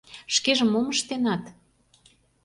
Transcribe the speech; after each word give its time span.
Шкеже 0.35 0.65
мом 0.65 0.85
ыштенат?! 0.93 1.43